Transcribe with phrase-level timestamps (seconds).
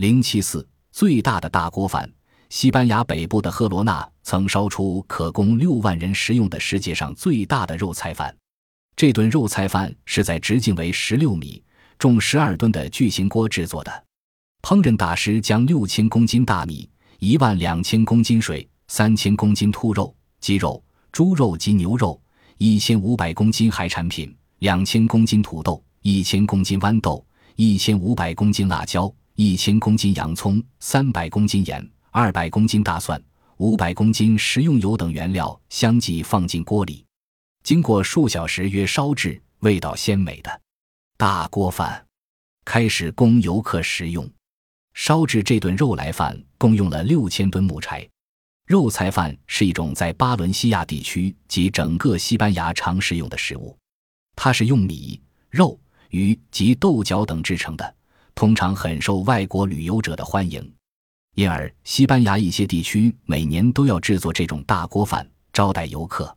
[0.00, 2.10] 零七四最大的大锅饭，
[2.48, 8.34] 西班牙北部的赫罗纳曾烧出可供六万人食用的世界上最大的肉菜饭。
[8.96, 11.62] 这顿肉菜饭是在直径为十六米、
[11.98, 14.04] 重十二吨的巨型锅制作的。
[14.62, 16.88] 烹饪大师将六千公斤大米、
[17.18, 20.82] 一万两千公斤水、三千公斤兔肉、鸡肉、
[21.12, 22.18] 猪肉及牛肉、
[22.56, 27.22] 一千五百公斤海产品、两千公斤土豆、一千公斤豌豆、
[27.56, 29.14] 一千五百公斤辣椒。
[29.34, 33.22] 一千公斤洋葱、三百公斤盐、二百公斤大蒜、
[33.56, 37.04] 五百公斤食用油等原料相继放进锅里，
[37.62, 40.60] 经过数小时约烧制，味道鲜美的
[41.16, 42.04] 大锅饭
[42.64, 44.28] 开始供游客食用。
[44.92, 48.06] 烧制这顿肉来饭共用了六千吨木柴。
[48.66, 53.76] 肉菜饭是一种在巴伦西亚地区及整个西班牙常食用的食物，
[54.36, 55.78] 它是用米、肉、
[56.10, 57.94] 鱼及豆角等制成的。
[58.40, 60.72] 通常很受外国旅游者的欢迎，
[61.34, 66.34] 因而西班牙一些地区每年都要制作这种大锅饭招待游客。